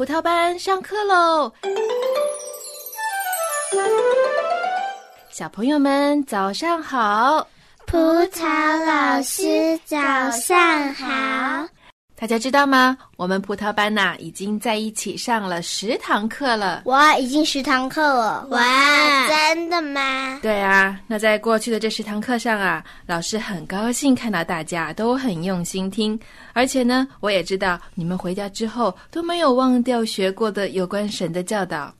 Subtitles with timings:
[0.00, 1.52] 葡萄班上课喽！
[5.28, 7.46] 小朋友们早上好，
[7.86, 9.98] 葡萄老师早
[10.30, 11.68] 上好。
[12.20, 12.98] 大家知道吗？
[13.16, 16.82] 我们葡萄班呐，已经在一起上了十堂课了。
[16.84, 18.46] 哇，已经十堂课了！
[18.50, 20.38] 哇，真的吗？
[20.42, 26.20] 对啊，那在过去的这十堂课上啊，老师很高兴看到大家都很用心听，
[26.52, 31.90] 而且呢，我也知道你们回家之后都没有忘掉学过的有关神的教导。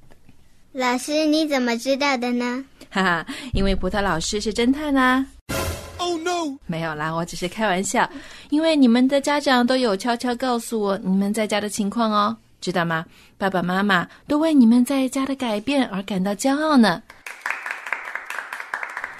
[0.73, 2.63] 老师，你怎么知道的呢？
[2.91, 5.25] 哈哈，因为葡萄老师是侦探呐。
[6.01, 6.57] Oh no！
[6.67, 8.09] 没有啦，我只是开玩笑。
[8.49, 13.05] 因为你们的家长都有悄悄告诉我你们在家的情况哦，知道吗？
[13.37, 17.03] 爸爸妈妈都为你们在家的改变而感到骄傲呢。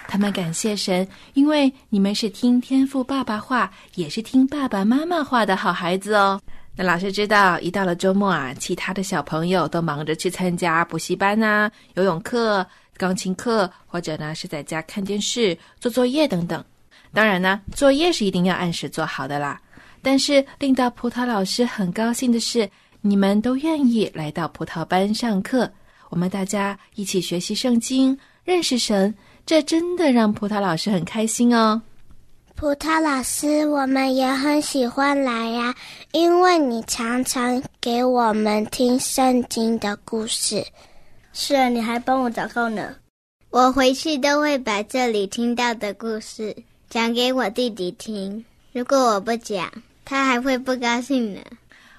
[0.09, 6.41] 他们感谢神，因为你们是听天赋爸爸话，也是听爸爸妈妈话的好孩子哦。
[6.75, 12.67] 那老师知道，一到了周末啊，其他的小朋友都忙着去参加补习班呐、游泳课、
[12.97, 16.65] 钢琴课，或者呢是在家看电视、做作业等等。
[17.13, 19.61] 当然呢，作业是一定要按时做好的啦。
[20.03, 22.69] 但是令到葡萄老师很高兴的是，
[23.01, 25.71] 你们都愿意来到葡萄班上课，
[26.09, 31.83] 我们大家一起学习圣经、认识神，这真的让葡萄老师很开心哦。
[32.55, 35.75] 葡萄老师，我们也很喜欢来呀，
[36.13, 40.65] 因为你常常给我们听圣经的故事。
[41.33, 42.95] 是啊，你还帮我祷告呢。
[43.51, 46.55] 我回去都会把这里听到的故事。
[46.91, 48.45] 讲给我弟弟听。
[48.73, 49.71] 如果我不讲，
[50.05, 51.41] 他还会不高兴呢。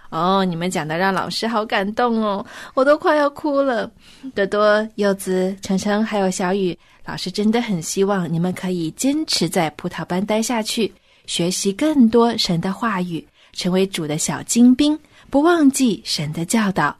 [0.09, 3.89] 哦，你们讲的让老师好感动哦，我都快要哭了。
[4.35, 10.93] 多多、柚子、程程还有小雨，老师真的很希望你们可以坚持在葡萄班待下去，
[11.25, 16.93] 学习更多神的话语，成为主的小精兵，不忘记神的教导。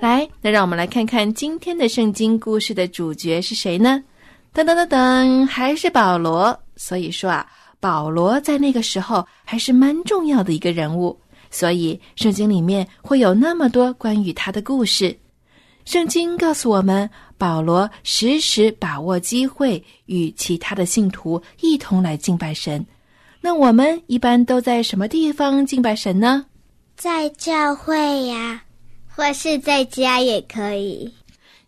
[0.00, 4.00] 来，那让我们来看看今天的圣经故事的主角是谁呢？
[4.54, 6.56] 噔噔噔噔，还是保罗。
[6.76, 7.44] 所以说啊，
[7.80, 11.18] 保罗在那个时候还是蛮重要的一个人物，
[11.50, 15.16] 所以圣经里面会有那么多关于他的故事。
[15.84, 22.84] 圣经告诉我们，保罗时时把握机会与其他的信徒一同来敬拜神。
[23.40, 26.46] 那我们一般都在什么地方敬拜神呢？
[26.96, 28.62] 在教会呀。
[29.18, 31.12] 或是在家也可以。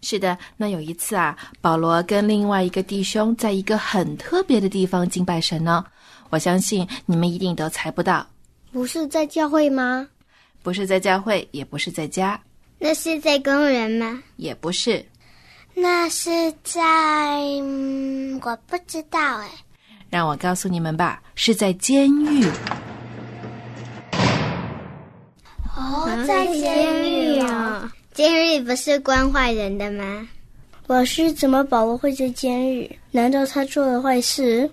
[0.02, 5.84] 是的，那有一次啊，保罗跟另外一个弟兄在一个很特别的地方敬拜神呢。
[6.28, 8.24] 我相信你们一定都猜不到，
[8.70, 10.06] 不是在教会吗？
[10.62, 12.40] 不是在教会，也不是在家。
[12.78, 14.22] 那是在公园吗？
[14.36, 15.04] 也不是。
[15.74, 16.30] 那是
[16.62, 16.80] 在……
[18.42, 19.50] 我不知道哎。
[20.08, 22.46] 让我告诉你们吧，是在监狱。
[25.80, 27.90] 哦，在监狱啊！
[28.12, 30.28] 监狱不是关坏人的吗？
[30.86, 32.98] 老师，怎么保罗会在监狱？
[33.10, 34.70] 难道他做了坏事？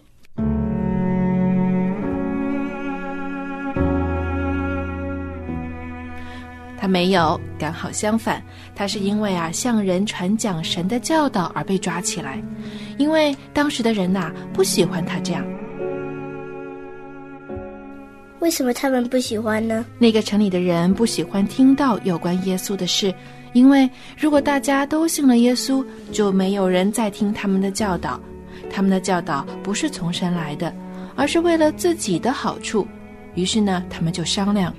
[6.78, 8.44] 他没有，刚好相反，
[8.76, 12.44] 他是因为啊向人传讲神的教导而被抓起来，
[12.98, 15.46] 因为当时的人呐不喜欢他这样。
[18.40, 19.84] 为什么他们不喜欢呢？
[19.98, 23.12] 那个城里的人不喜欢听到有关耶稣的事，
[23.54, 28.20] 因为如果大家都信了耶稣，就没有人再听他们的教导。
[28.70, 30.72] 他们的教导不是从神来的，
[31.16, 32.88] 而是为了自己的好处。
[33.34, 34.72] 于是呢，他们就商量：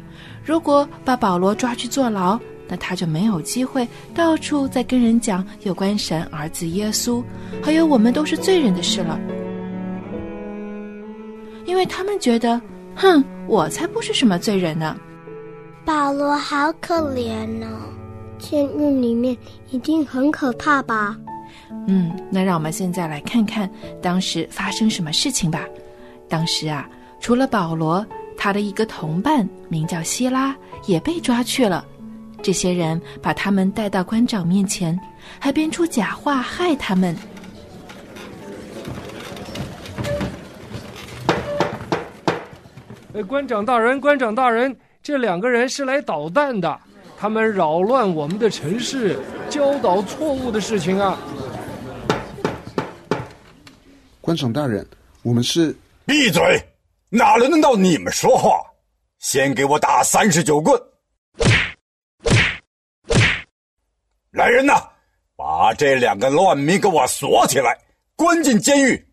[0.44, 2.38] 如果把保罗抓去坐牢，
[2.68, 7.22] 那他就没有机会到处在跟人讲有关神儿子耶稣，
[7.60, 9.18] 还有我们都是罪人的事了。
[11.66, 12.60] 因为他们觉得。
[12.98, 14.96] 哼，我才不是什么罪人呢！
[15.84, 17.68] 保罗好可怜哦，
[18.38, 19.36] 监狱里面
[19.70, 21.16] 一定很可怕吧？
[21.86, 23.70] 嗯，那让我们现在来看看
[24.02, 25.64] 当时发生什么事情吧。
[26.28, 26.88] 当时啊，
[27.20, 28.04] 除了保罗，
[28.36, 30.54] 他的一个同伴名叫希拉
[30.86, 31.84] 也被抓去了。
[32.42, 34.98] 这些人把他们带到官长面前，
[35.38, 37.16] 还编出假话害他们。
[43.26, 46.78] 官长大人，官长大人，这两个人是来捣蛋的，
[47.18, 49.18] 他们扰乱我们的城市，
[49.48, 51.18] 教导错误的事情啊！
[54.20, 54.86] 官长大人，
[55.22, 55.74] 我们是
[56.04, 56.62] 闭嘴，
[57.08, 58.60] 哪轮得到你们说话？
[59.18, 60.78] 先给我打三十九棍！
[64.30, 64.74] 来人呐，
[65.34, 67.76] 把这两个乱民给我锁起来，
[68.14, 69.06] 关进监狱。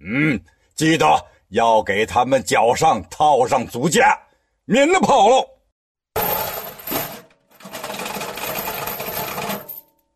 [0.00, 0.40] 嗯，
[0.74, 1.06] 记得。
[1.48, 4.18] 要给他们脚上套上足架，
[4.64, 5.58] 免得跑了。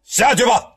[0.04, 0.68] 下去吧。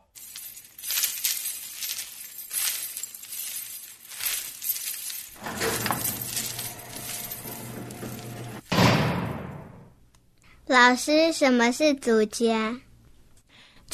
[10.67, 12.75] 老师，什么是足架？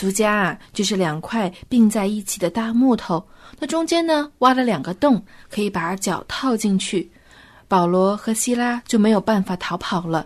[0.02, 3.24] 足家啊，就是两块并在一起的大木头，
[3.60, 7.08] 那中间呢挖了两个洞，可以把脚套进去。
[7.68, 10.26] 保罗和希拉就没有办法逃跑了，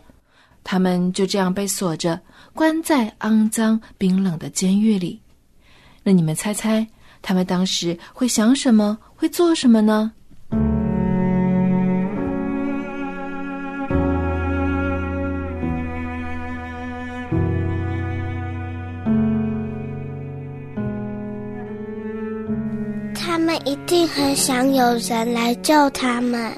[0.63, 2.17] 他们就这样被锁着，
[2.53, 5.19] 关在肮脏冰冷的监狱里。
[6.03, 6.87] 那你们猜猜，
[7.21, 10.13] 他们当时会想什么，会做什么呢？
[23.65, 26.51] 一定很想有人来救他们。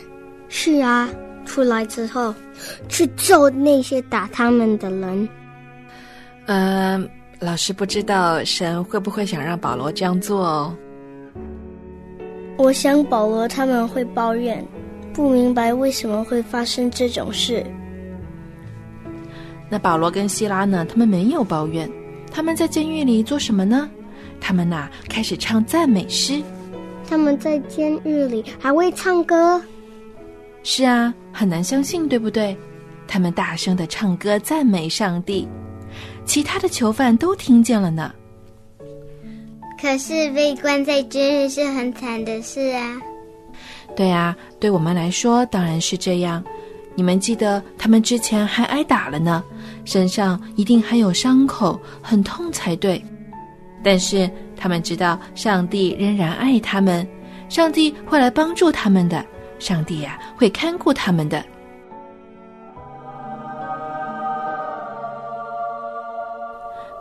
[0.50, 1.10] 是啊，
[1.46, 2.34] 出来之后
[2.88, 5.30] 去救那些打他们的人。
[6.46, 7.02] 呃，
[7.40, 10.76] 老师不知道神会不会想让保罗这样做哦。
[12.58, 14.66] 我想保罗他们会抱怨，
[15.14, 17.66] 不明白为什么会发生这种事。
[19.70, 20.86] 那保罗跟希拉呢？
[20.90, 21.90] 他们没有抱怨，
[22.32, 23.90] 他们在监狱里做什么呢？
[24.40, 26.42] 他们呐、开始唱赞美诗。
[27.08, 29.62] 他们在监狱里还会唱歌。
[30.64, 32.56] 是啊，很难相信，对不对？
[33.08, 35.48] 他们大声的唱歌赞美上帝，
[36.26, 38.14] 其他的囚犯都听见了呢。
[39.82, 43.02] 可是被关在监狱是很惨的事啊！
[43.96, 46.44] 对啊，对我们来说当然是这样。
[46.96, 49.44] 你们记得他们之前还挨打了呢，
[49.86, 53.02] 身上一定还有伤口，很痛才对。
[53.84, 57.08] 但是他们知道上帝仍然爱他们，
[57.48, 59.24] 上帝会来帮助他们的，
[59.60, 61.44] 上帝呀、会看顾他们的。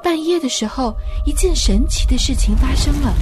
[0.03, 0.95] 半夜的时候，
[1.25, 3.13] 一件神奇的事情发生了。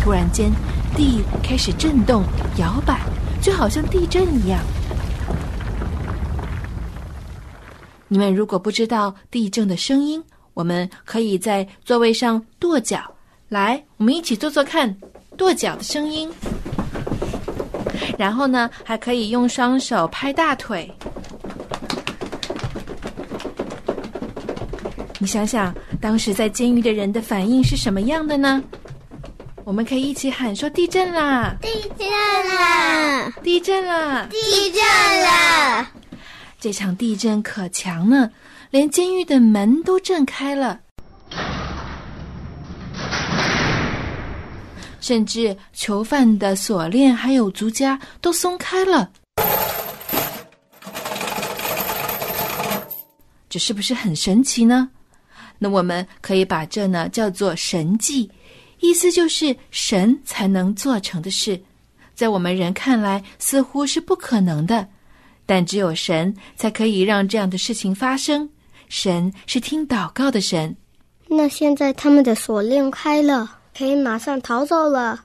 [0.00, 0.50] 突然间，
[0.96, 2.24] 地开始震动、
[2.58, 3.00] 摇摆，
[3.40, 4.58] 就好像地震一样。
[8.08, 10.22] 你们如果不知道地震的声音，
[10.54, 13.13] 我们可以在座位上跺脚。
[13.48, 14.94] 来，我们一起做做看，
[15.36, 16.30] 跺脚的声音。
[18.18, 20.90] 然后呢，还可以用双手拍大腿。
[25.18, 28.62] 你想想，当时在监狱的人的反应是什么样的呢？
[29.64, 31.56] 我们可以一起喊说：“地震啦！
[31.62, 32.06] 地震
[32.54, 33.32] 啦！
[33.42, 34.82] 地震啦！”地震
[35.22, 35.90] 啦！
[36.60, 38.30] 这场地震可强了，
[38.70, 40.80] 连监狱的门都震开了，
[45.04, 49.10] 甚至囚犯的锁链还有足夹都松开了。
[53.50, 54.88] 这是不是很神奇呢？
[55.58, 58.30] 那我们可以把这呢叫做神迹，
[58.80, 61.62] 意思就是神才能做成的事，
[62.14, 64.88] 在我们人看来似乎是不可能的。
[65.44, 68.48] 但只有神才可以让这样的事情发生。
[68.88, 70.74] 神是听祷告的神。
[71.28, 75.24] 那现在他们的锁链开了，可以马上逃走了。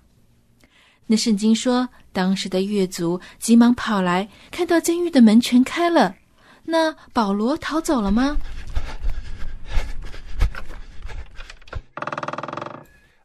[1.06, 6.16] 那圣经说，当时的狱卒急忙跑来，看到监狱的门全开了。
[6.64, 8.38] 那保罗逃走了吗？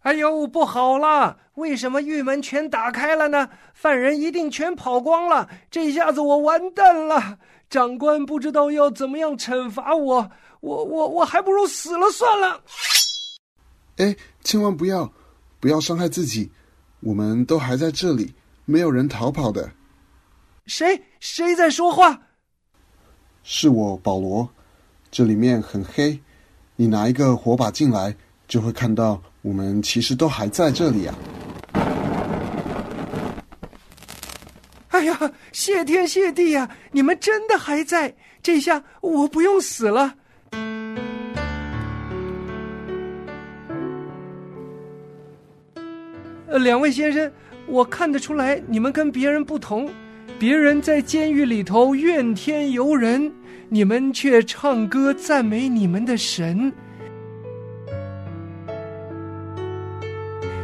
[0.02, 1.38] 哎呦，不好了！
[1.54, 3.48] 为什么狱门全打开了呢？
[3.72, 7.38] 犯人一定全跑光了，这下子我完蛋了！
[7.70, 12.60] 长官不知道要怎么样惩罚我，我我我还不如死了算了。
[13.96, 15.12] 哎，千万不要，
[15.60, 16.50] 不要伤害自己，
[17.00, 18.34] 我们都还在这里，
[18.64, 19.70] 没有人逃跑的。
[20.66, 22.20] 谁谁在说话？
[23.42, 24.48] 是我保罗，
[25.10, 26.18] 这里面很黑，
[26.76, 28.16] 你拿一个火把进来，
[28.48, 31.14] 就会看到我们其实都还在这里啊。
[34.88, 40.16] 哎呀，谢天谢地呀、你们真的还在，这下我不用死了。
[46.58, 47.30] 两位先生，
[47.66, 49.90] 我看得出来你们跟别人不同，
[50.38, 53.32] 别人在监狱里头怨天尤人，
[53.68, 56.72] 你们却唱歌赞美你们的神。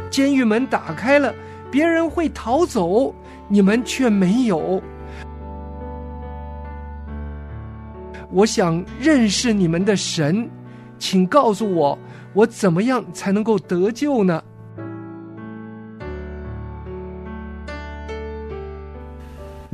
[0.09, 1.33] 监狱门打开了，
[1.69, 3.13] 别人会逃走，
[3.47, 4.81] 你们却没有。
[8.29, 10.49] 我想认识你们的神，
[10.97, 11.97] 请告诉我，
[12.33, 14.41] 我怎么样才能够得救呢？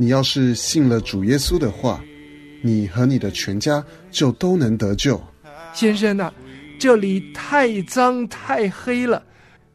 [0.00, 2.00] 你要是信了主耶稣的话，
[2.62, 5.20] 你和你的全家就都能得救。
[5.74, 6.32] 先生呐、
[6.78, 9.20] 这里太脏太黑了，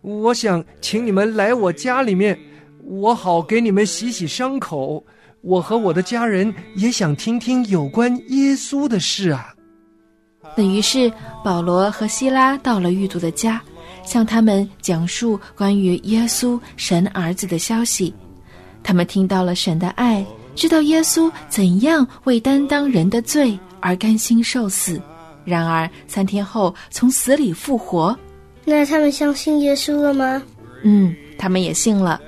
[0.01, 2.39] 我想请你们来我家里面，
[2.85, 5.05] 我好给你们洗洗伤口。
[5.41, 9.53] 我和我的家人也想听听有关耶稣的事啊。
[10.55, 11.11] 那于是
[11.43, 13.61] 保罗和希拉到了狱卒的家，
[14.05, 18.13] 向他们讲述关于耶稣神儿子的消息。
[18.83, 20.25] 他们听到了神的爱，
[20.55, 25.01] 知道耶稣怎样为担当人的罪而甘心受死，
[25.45, 28.17] 然而三天后从死里复活。
[28.65, 30.41] 那他们相信耶稣了吗？
[30.83, 32.19] 嗯，他们也信了。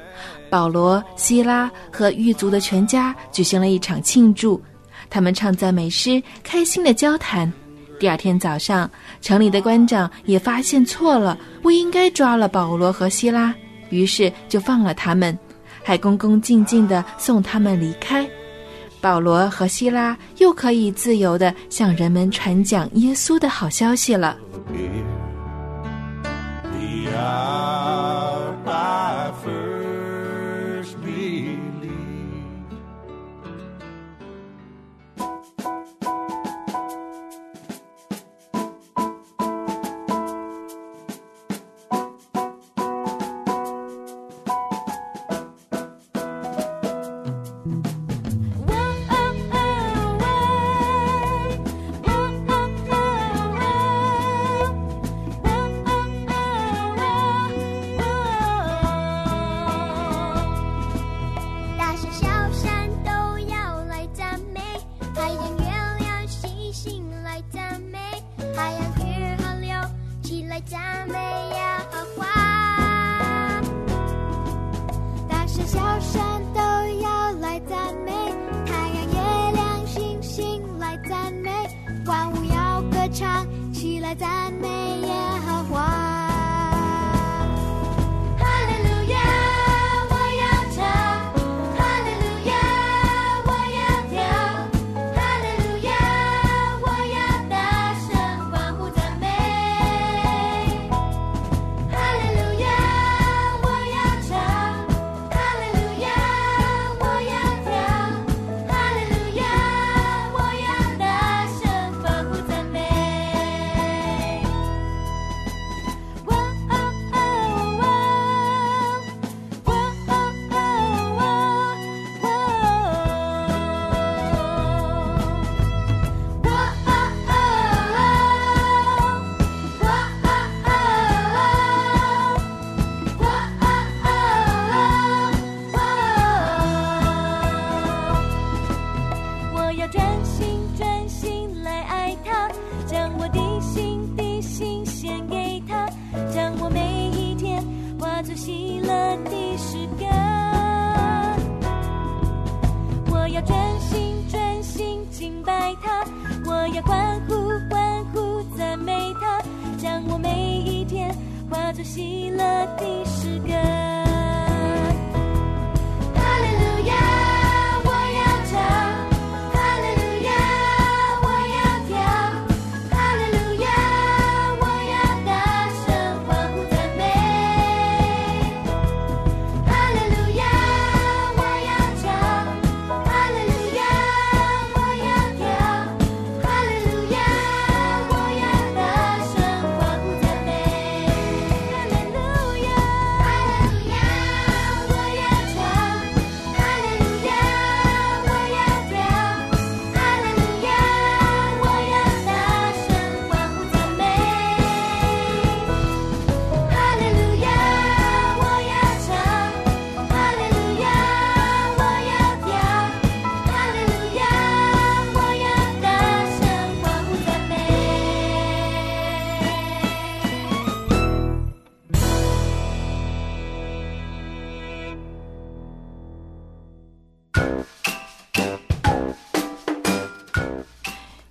[0.50, 4.62] 保罗、希拉和狱卒的全家举行了一场庆祝，
[5.09, 7.51] 他们唱赞美诗，开心的交谈。
[8.00, 8.89] 第二天早上，
[9.21, 13.53] 城里的官长也发现错了，不应该抓了保罗和希拉，
[13.89, 15.38] 于是就放了他们，
[15.86, 18.27] 还恭恭敬敬地送他们离开。
[19.00, 24.36] 保罗和希拉又可以自由地向人们传讲耶稣的好消息了。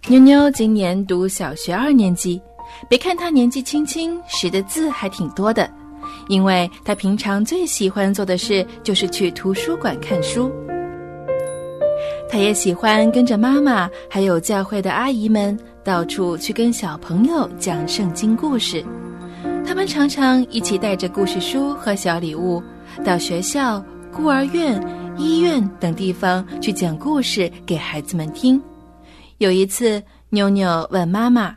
[0.07, 2.39] 妞妞今年读小学二年级，
[2.91, 5.67] 别看她年纪轻轻，识的字还挺多的，
[6.29, 10.53] 因为她平常最喜欢做的事就是去图书馆看书。
[12.29, 18.85] 她也喜欢跟着妈妈还有教会的阿姨们到处去跟小朋友讲圣经故事。
[19.67, 22.63] 他们常常一起带着故事书和小礼物
[23.03, 23.83] 到学校、
[24.13, 24.79] 孤儿院、
[25.17, 28.61] 医院等地方去讲故事给孩子们听。
[29.45, 31.55] 有一次，妞妞问妈妈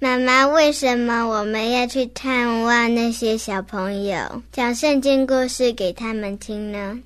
[0.00, 6.98] 妈妈，为什么我们要去探望那些小朋友，讲圣经故事给他们听呢？：“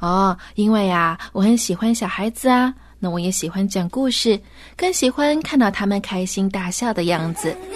[0.00, 4.40] 哦，因为啊，我很喜欢小孩子啊，那我也喜欢讲故事，
[4.74, 7.54] 更喜欢看到他们开心大笑的样子。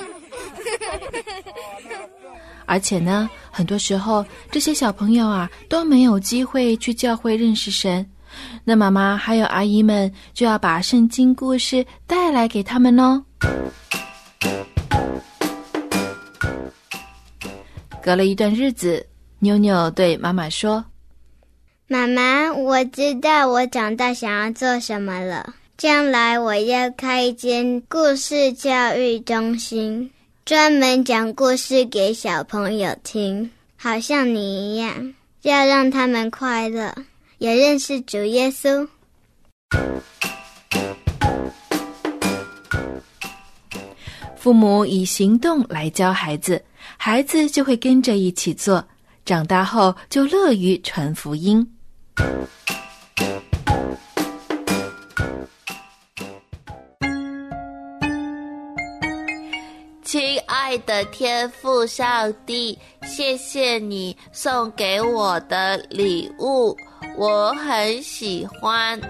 [2.64, 8.08] 而且呢，很多时候这些小朋友啊都没有机会去教会认识神，
[8.64, 13.22] 那妈妈还有阿姨们就要把圣经故事带来给他们哦。
[18.02, 19.06] 隔了一段日子，
[19.38, 20.84] 妞妞对妈妈说
[21.86, 25.54] 妈妈，我知道我长大想要做什么了。
[25.76, 30.10] 将来我要开一间故事教育中心，
[30.44, 36.94] 专门讲故事给小朋友听，好像你一样，要让他们快乐，
[37.42, 38.86] 也认识主耶稣。
[44.38, 46.64] ：“父母以行动来教孩子，
[46.96, 48.86] 孩子就会跟着一起做，
[49.24, 51.68] 长大后就乐于传福音。”
[60.04, 66.76] 亲爱的天父上帝，谢谢你送给我的礼物，
[67.16, 69.00] 我很喜欢。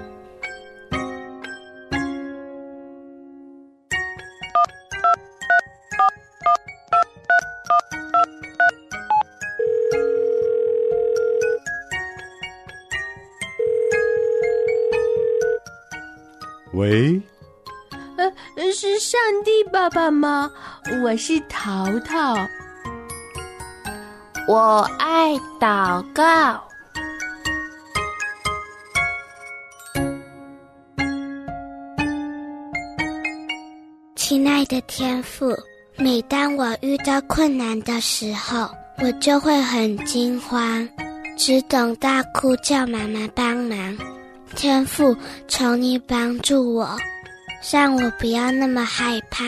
[16.75, 17.21] 喂，
[18.17, 20.51] 呃，是上帝爸爸吗？
[21.03, 22.35] 我是淘淘。
[24.49, 26.65] 我爱祷告。
[34.33, 35.55] 亲爱的天父，
[35.99, 40.89] 每当我遇到困难的时候，我就会很惊慌，
[41.37, 43.99] 只懂大哭叫妈妈帮忙。
[44.57, 45.15] 天父，
[45.49, 46.97] 求你帮助我，
[47.71, 49.45] 让我不要那么害怕。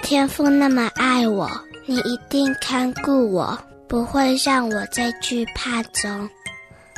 [0.00, 1.50] 天父那么爱我，
[1.84, 6.30] 你一定看顾我，不会让我在惧怕中。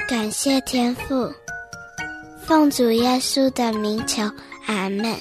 [0.07, 1.33] 感谢天父，
[2.45, 4.23] 奉主耶稣的名求，
[4.67, 5.17] 阿门。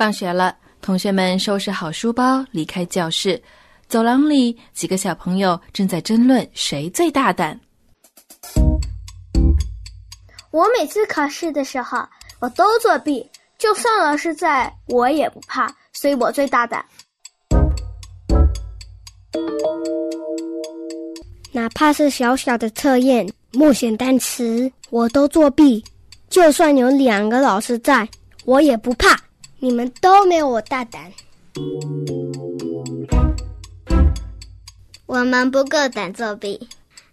[0.00, 3.38] 放学了，同学们收拾好书包，离开教室。
[3.86, 7.60] 走廊里，几个小朋友正在争论谁最大胆。
[10.52, 11.98] 我每次考试的时候，
[12.38, 16.82] 我都作弊，就算老师在，我也不怕，所以我最大胆。
[21.52, 25.84] 哪怕是小小的测验、默写单词，我都作弊。
[26.30, 28.08] 就算有两个老师在，
[28.46, 29.14] 我也不怕。
[29.62, 31.12] 你们都没有我大胆。
[35.04, 36.58] 我们不够胆作弊，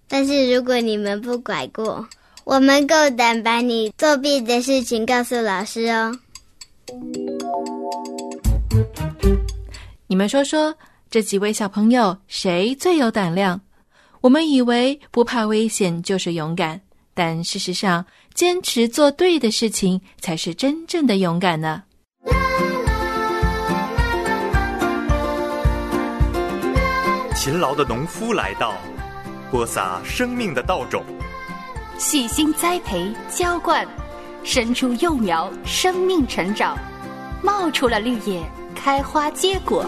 [0.07, 2.07] 但是如果你们不拐过，
[2.45, 6.17] 我们够胆把你作弊的事情告诉老师哦。
[10.07, 10.73] 你们说说，
[11.11, 13.59] 这几位小朋友谁最有胆量？
[14.21, 16.79] 我们以为不怕危险就是勇敢，
[17.13, 21.83] 但事实上，坚持做对的事情才是真正的勇敢呢。
[27.39, 28.73] 勤劳的农夫来到，
[29.51, 31.05] 播撒生命的稻种，
[31.99, 33.87] 细心栽培浇灌，
[34.43, 36.75] 伸出幼苗，生命成长，
[37.43, 38.41] 冒出了绿叶，
[38.73, 39.85] 开花结果。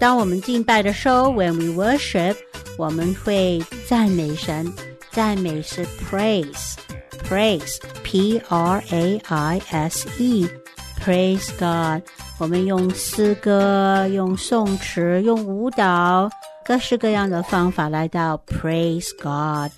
[0.00, 2.34] 当我们敬拜的时候，when we worship，
[2.76, 4.72] 我们会赞美神，
[5.10, 12.02] 赞美是 praise，praise，p r a i s e，praise God。
[12.38, 16.30] 我们用诗歌、用颂词、用舞蹈，
[16.64, 19.72] 各式各样的方法来到 praise God。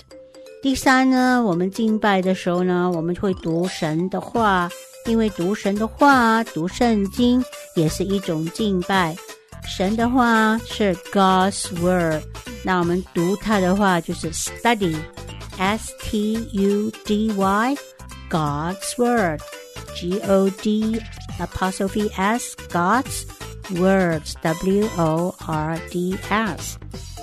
[0.63, 4.69] 第三呢，我们敬拜的时候呢，我们会读神的话，
[5.07, 7.43] 因为读神的话、读圣经
[7.75, 9.17] 也是一种敬拜。
[9.67, 12.23] 神的话是 God's word，
[12.63, 21.01] 那我们读它的话就是 study，s t u d y，God's word，G o d
[21.39, 23.25] apostrophe s God's
[23.71, 26.77] words W O R D S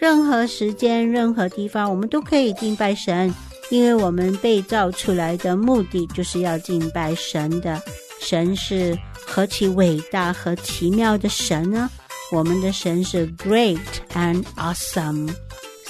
[0.00, 3.32] 任何时间、任何地方，我们都可以敬拜神，
[3.73, 7.81] 因为我们被造出来的目的就是要敬拜神的。
[8.21, 11.89] 神是何其伟大和奇妙的神呢？
[12.31, 13.79] 我们的神是 great
[14.13, 15.27] and awesome，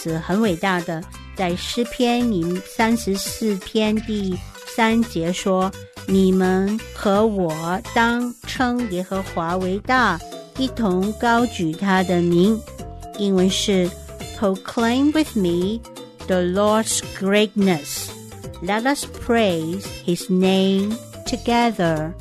[0.01, 1.03] 是很伟大的。
[1.35, 4.33] 在诗篇里三十四篇第
[4.75, 5.69] 三节说。
[6.05, 10.19] 你们和我当称耶和华为大，
[10.57, 12.59] 一同高举他的名。
[13.17, 13.89] 英文是
[14.37, 15.79] Proclaim with me
[16.26, 18.10] the Lord's greatness.
[18.62, 22.12] Let us praise His name together.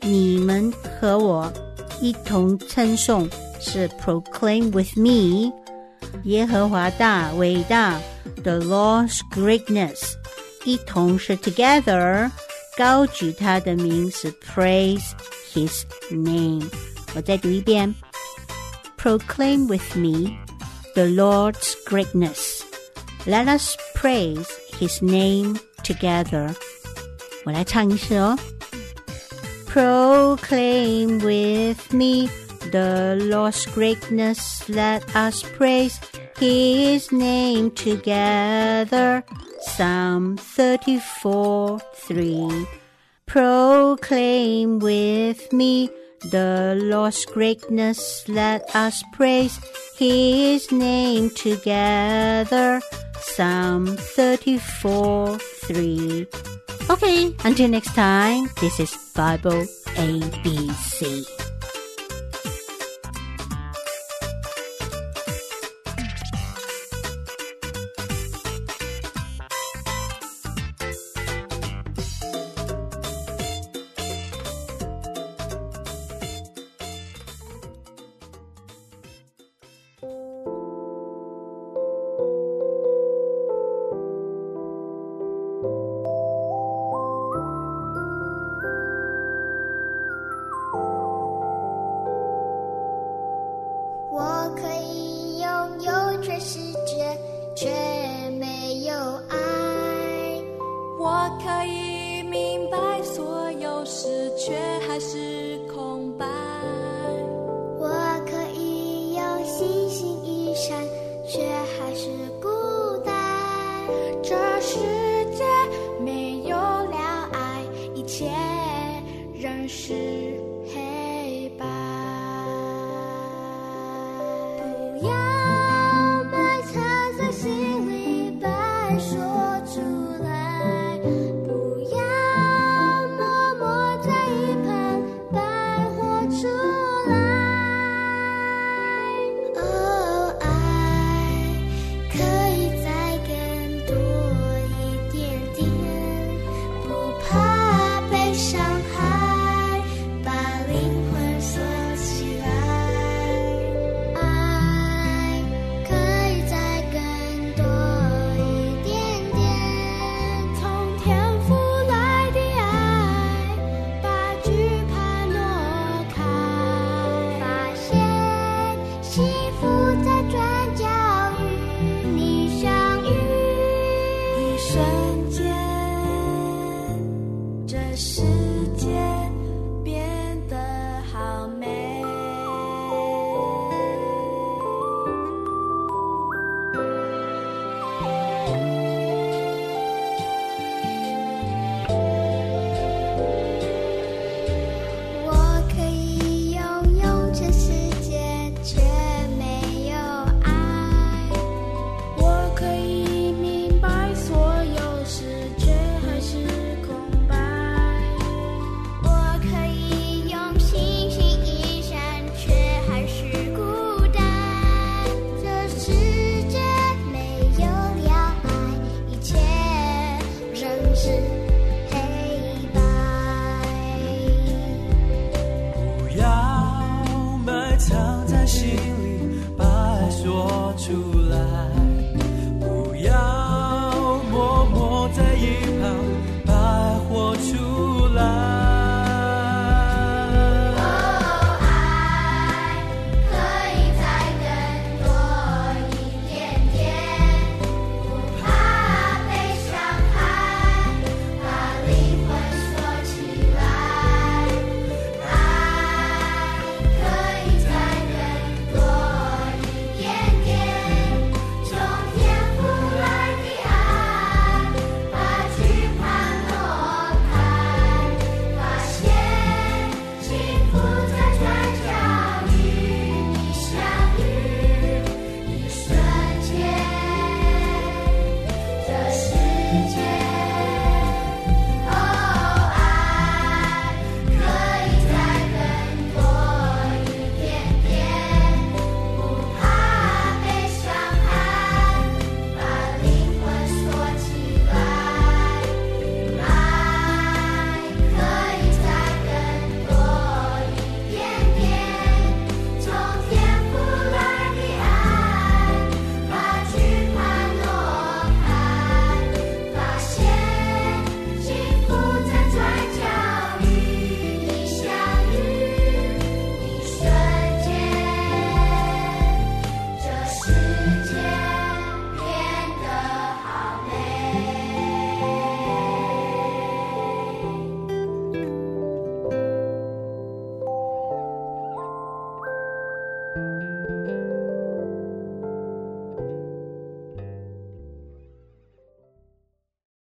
[0.00, 1.52] 你们和我
[2.00, 3.28] 一同称颂，
[3.60, 5.52] 是 Proclaim with me
[6.24, 7.98] 耶和华大伟大，
[8.42, 10.12] the Lord's greatness.
[10.64, 12.30] 一同是 together。
[12.76, 15.12] 高举他的名是 praise
[15.52, 16.68] his name。
[17.14, 17.94] 我再读一遍，
[18.98, 20.36] Proclaim with me
[20.94, 22.57] the Lord's greatness.
[23.26, 26.54] Let us praise his name together.
[27.44, 28.36] 我来唱一次哦。
[29.66, 32.28] Proclaim with me
[32.70, 34.68] the Lord's greatness.
[34.68, 35.98] Let us praise
[36.38, 39.24] his name together.
[39.60, 42.66] Psalm 34 3.
[43.26, 45.90] Proclaim with me
[46.21, 48.27] the Lord's greatness.
[48.27, 49.59] Let us praise
[49.97, 52.81] his name together.
[53.21, 56.27] Psalm 34 3.
[56.89, 61.25] Okay, until next time, this is Bible ABC.